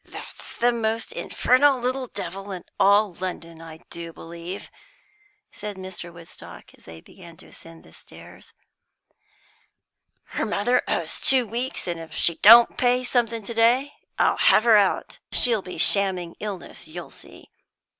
"That's 0.03 0.55
the 0.57 0.71
most 0.71 1.11
infernal 1.11 1.79
little 1.79 2.07
devil 2.07 2.51
in 2.51 2.63
all 2.79 3.13
London, 3.13 3.61
I 3.61 3.81
do 3.91 4.11
believe," 4.11 4.71
said 5.51 5.75
Mr. 5.77 6.11
Woodstock, 6.11 6.73
as 6.75 6.85
they 6.85 7.01
began 7.01 7.37
to 7.37 7.45
ascend 7.49 7.83
the 7.83 7.93
stairs. 7.93 8.51
"Her 10.29 10.43
mother 10.47 10.81
owes 10.87 11.21
two 11.21 11.45
weeks, 11.45 11.87
and 11.87 11.99
if 11.99 12.15
she 12.15 12.37
don't 12.37 12.79
pay 12.79 13.03
something 13.03 13.43
to 13.43 13.53
day, 13.53 13.93
I'll 14.17 14.37
have 14.37 14.63
her 14.63 14.75
out. 14.75 15.19
She'll 15.33 15.61
be 15.61 15.77
shamming 15.77 16.35
illness, 16.39 16.87
you'll 16.87 17.11
see. 17.11 17.51